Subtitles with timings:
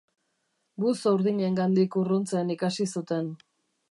[0.85, 3.31] Buzo urdinengandik urruntzen ikasi zuten.